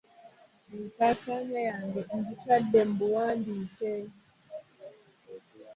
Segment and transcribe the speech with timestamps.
[0.75, 3.93] Ensaasaanya yange ngitadde mu buwandiike.